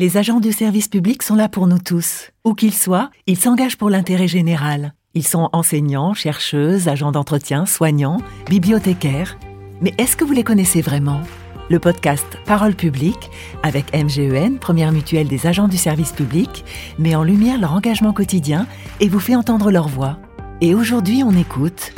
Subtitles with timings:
[0.00, 2.30] Les agents du service public sont là pour nous tous.
[2.46, 4.94] Où qu'ils soient, ils s'engagent pour l'intérêt général.
[5.12, 8.16] Ils sont enseignants, chercheuses, agents d'entretien, soignants,
[8.48, 9.38] bibliothécaires.
[9.82, 11.20] Mais est-ce que vous les connaissez vraiment?
[11.68, 13.30] Le podcast Parole publique,
[13.62, 16.64] avec MGEN, première mutuelle des agents du service public,
[16.98, 18.66] met en lumière leur engagement quotidien
[19.00, 20.18] et vous fait entendre leur voix.
[20.62, 21.92] Et aujourd'hui, on écoute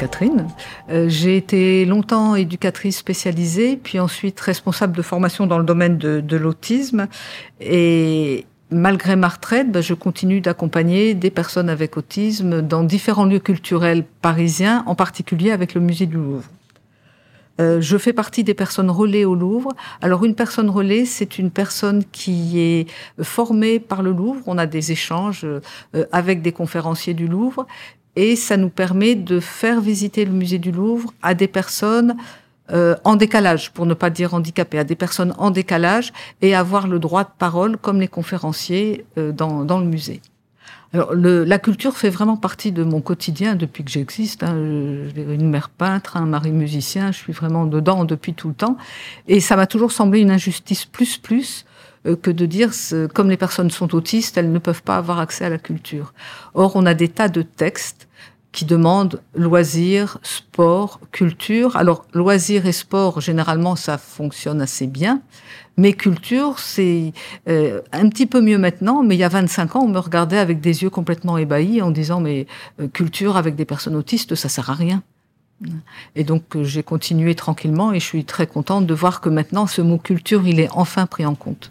[0.00, 0.46] Catherine.
[0.88, 6.36] Euh, j'ai été longtemps éducatrice spécialisée, puis ensuite responsable de formation dans le domaine de,
[6.38, 7.06] l'autisme.
[7.60, 13.40] Et malgré ma retraite, ben, je continue d'accompagner des personnes avec autisme dans différents lieux
[13.40, 16.48] culturels parisiens, en particulier avec le musée du Louvre.
[17.60, 19.72] Euh, je fais partie des personnes relais au Louvre.
[20.00, 22.86] Alors une personne relais, c'est une personne qui est
[23.20, 24.40] formée par le Louvre.
[24.46, 25.60] On a des échanges euh,
[26.10, 27.66] avec des conférenciers du Louvre
[28.20, 32.16] et ça nous permet de faire visiter le musée du Louvre à des personnes
[32.70, 36.86] euh, en décalage, pour ne pas dire handicapées, à des personnes en décalage et avoir
[36.86, 40.20] le droit de parole comme les conférenciers euh, dans, le musée.
[40.92, 44.42] Alors, la culture fait vraiment partie de mon quotidien depuis que j'existe.
[44.42, 44.54] Hein.
[44.54, 48.76] Une mère peintre, un mari musicien, je suis vraiment dedans depuis tout le temps.
[49.28, 51.64] Et ça m'a toujours semblé une injustice plus plus
[52.04, 52.70] que de dire,
[53.14, 56.14] comme les personnes sont autistes, elles ne peuvent pas avoir accès à la culture.
[56.54, 58.08] Or, on a des tas de textes
[58.52, 61.76] qui demandent loisirs, sport, culture.
[61.76, 65.22] Alors, loisirs et sport, généralement, ça fonctionne assez bien.
[65.76, 67.12] Mais culture, c'est
[67.48, 69.02] euh, un petit peu mieux maintenant.
[69.02, 71.90] Mais il y a 25 ans, on me regardait avec des yeux complètement ébahis en
[71.90, 72.46] disant, mais
[72.80, 75.02] euh, culture avec des personnes autistes, ça sert à rien.
[76.16, 79.82] Et donc j'ai continué tranquillement et je suis très contente de voir que maintenant ce
[79.82, 81.70] mot culture, il est enfin pris en compte.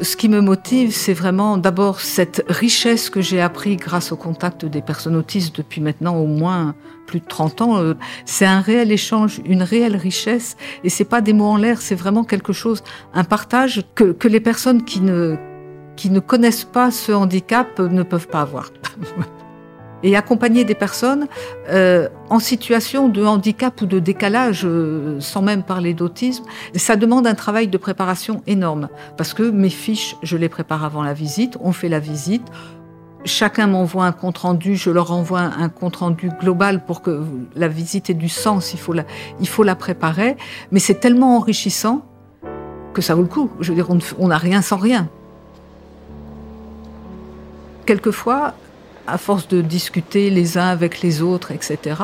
[0.00, 4.64] Ce qui me motive, c'est vraiment d'abord cette richesse que j'ai appris grâce au contact
[4.64, 6.74] des personnes autistes depuis maintenant au moins
[7.06, 7.78] plus de 30 ans.
[7.78, 11.80] Euh, c'est un réel échange, une réelle richesse, et c'est pas des mots en l'air,
[11.80, 15.36] c'est vraiment quelque chose, un partage que, que les personnes qui ne,
[15.96, 18.70] qui ne connaissent pas ce handicap ne peuvent pas avoir.
[20.02, 21.26] et accompagner des personnes
[21.70, 27.26] euh, en situation de handicap ou de décalage, euh, sans même parler d'autisme, ça demande
[27.26, 28.88] un travail de préparation énorme.
[29.16, 32.46] Parce que mes fiches, je les prépare avant la visite, on fait la visite,
[33.24, 37.22] chacun m'envoie un compte rendu, je leur envoie un compte rendu global pour que
[37.54, 39.04] la visite ait du sens, il faut la,
[39.40, 40.36] il faut la préparer,
[40.70, 42.02] mais c'est tellement enrichissant
[42.92, 43.50] que ça vaut le coup.
[43.60, 43.88] Je veux dire,
[44.18, 45.08] on n'a rien sans rien.
[47.86, 48.54] Quelquefois,
[49.06, 51.96] à force de discuter les uns avec les autres, etc.,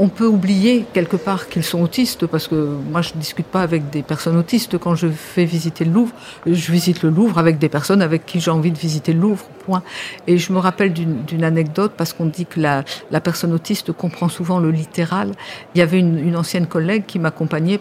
[0.00, 3.62] on peut oublier quelque part qu'ils sont autistes, parce que moi je ne discute pas
[3.62, 6.14] avec des personnes autistes quand je fais visiter le Louvre.
[6.46, 9.44] Je visite le Louvre avec des personnes avec qui j'ai envie de visiter le Louvre,
[9.66, 9.82] point.
[10.28, 12.84] Et je me rappelle d'une anecdote, parce qu'on dit que la,
[13.20, 15.32] personne autiste comprend souvent le littéral.
[15.74, 17.80] Il y avait une, ancienne collègue qui m'accompagnait,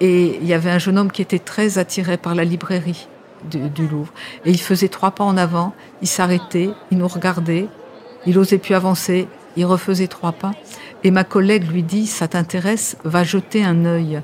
[0.00, 3.08] et il y avait un jeune homme qui était très attiré par la librairie.
[3.50, 4.10] Du Louvre.
[4.46, 7.68] Et il faisait trois pas en avant, il s'arrêtait, il nous regardait,
[8.26, 10.52] il osait plus avancer, il refaisait trois pas.
[11.02, 14.20] Et ma collègue lui dit, ça t'intéresse, va jeter un œil.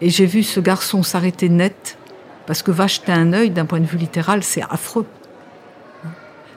[0.00, 1.98] Et j'ai vu ce garçon s'arrêter net,
[2.46, 5.06] parce que va jeter un œil, d'un point de vue littéral, c'est affreux.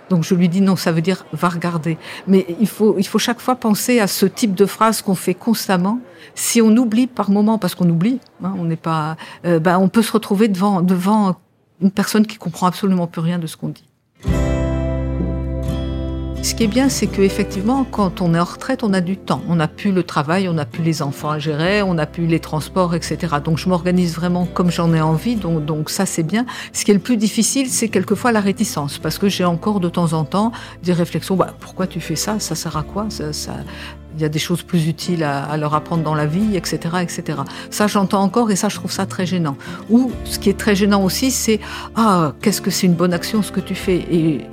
[0.09, 1.97] Donc je lui dis non, ça veut dire va regarder.
[2.27, 5.35] Mais il faut, il faut chaque fois penser à ce type de phrase qu'on fait
[5.35, 5.99] constamment.
[6.35, 9.87] Si on oublie par moment, parce qu'on oublie, hein, on n'est pas, euh, ben, on
[9.87, 11.35] peut se retrouver devant, devant
[11.81, 13.88] une personne qui comprend absolument plus rien de ce qu'on dit.
[16.41, 19.41] Ce qui est bien, c'est qu'effectivement, quand on est en retraite, on a du temps.
[19.49, 22.27] On n'a plus le travail, on n'a plus les enfants à gérer, on n'a plus
[22.27, 23.35] les transports, etc.
[23.43, 26.45] Donc je m'organise vraiment comme j'en ai envie, donc, donc ça c'est bien.
[26.71, 29.89] Ce qui est le plus difficile, c'est quelquefois la réticence, parce que j'ai encore de
[29.89, 30.51] temps en temps
[30.81, 31.35] des réflexions.
[31.35, 32.39] Bah, pourquoi tu fais ça?
[32.39, 33.07] Ça sert à quoi?
[33.09, 33.57] Ça, ça,
[34.15, 37.39] il y a des choses plus utiles à, leur apprendre dans la vie, etc., etc.
[37.69, 39.57] Ça, j'entends encore et ça, je trouve ça très gênant.
[39.89, 41.59] Ou ce qui est très gênant aussi, c'est
[41.95, 44.05] ah, qu'est-ce que c'est une bonne action ce que tu fais?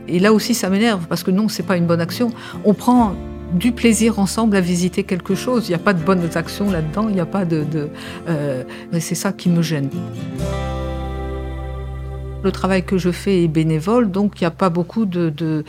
[0.09, 2.33] Et, là aussi, ça m'énerve parce que non, c'est pas une bonne action.
[2.65, 3.15] On prend
[3.53, 5.69] du plaisir ensemble à visiter quelque chose.
[5.69, 7.09] Il n'y a pas de bonnes actions là-dedans.
[7.09, 7.65] Il n'y a pas de.
[7.65, 7.89] de
[8.29, 8.65] euh,
[8.99, 9.89] c'est ça qui me gêne.
[12.47, 15.65] Le travail que je fais est bénévole, donc il n'y a pas beaucoup de,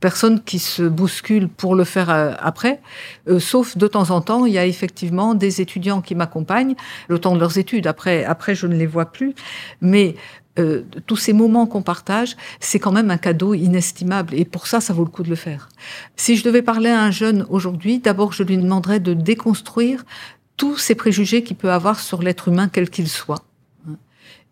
[0.00, 2.82] personnes qui se bousculent pour le faire euh, après,
[3.26, 6.74] euh, sauf de temps en temps, il y a effectivement des étudiants qui m'accompagnent
[7.08, 7.86] le temps de leurs études.
[7.86, 9.34] Après, après je ne les vois plus,
[9.80, 10.14] mais
[10.58, 14.34] euh, tous ces moments qu'on partage, c'est quand même un cadeau inestimable.
[14.34, 15.70] Et pour ça, ça vaut le coup de le faire.
[16.16, 20.04] Si je devais parler à un jeune aujourd'hui, d'abord, je lui demanderais de déconstruire
[20.58, 23.42] tous ces préjugés qu'il peut avoir sur l'être humain, quel qu'il soit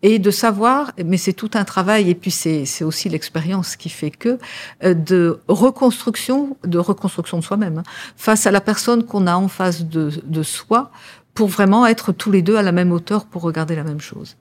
[0.02, 4.10] et de savoir, mais c'est tout un travail, et puis c'est aussi l'expérience qui fait
[4.10, 4.38] que,
[4.82, 7.82] euh, de reconstruction, de reconstruction de soi-même, hein,
[8.16, 10.90] face à la personne qu'on a en face de, soi,
[11.34, 14.36] pour vraiment être tous les deux à la même hauteur pour regarder la même chose.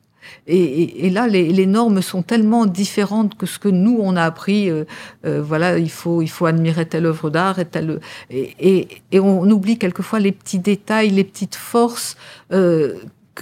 [0.46, 4.70] Et, là, les, normes sont tellement différentes que ce que nous on a appris.
[4.70, 4.84] Euh,
[5.26, 8.00] euh, voilà, il faut il faut admirer telle œuvre d'art et telle
[8.30, 12.18] et, et, on oublie quelquefois les petits détails, les petites forces.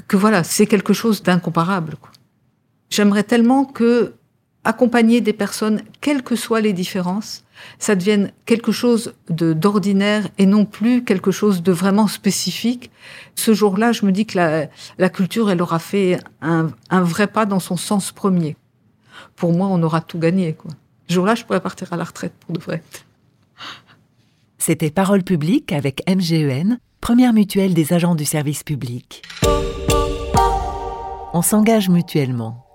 [0.08, 1.96] Que, voilà, c'est quelque chose d'incomparable.
[2.90, 4.14] J'aimerais tellement que
[4.64, 7.44] accompagner des personnes, quelles que soient les différences,
[7.78, 12.92] ça devienne quelque chose de d'ordinaire et non plus quelque chose de vraiment spécifique.
[13.36, 14.38] Ce jour-là, je me dis que
[14.98, 18.56] la, culture, elle aura fait un, vrai pas dans son sens premier.
[19.36, 20.56] Pour moi, on aura tout gagné.
[21.08, 22.84] Ce jour-là, je pourrais partir à la retraite pour de vrai.
[24.58, 29.24] C'était Parole publique avec MGEN, première mutuelle des agents du service public.
[31.32, 32.69] On s'engage mutuellement.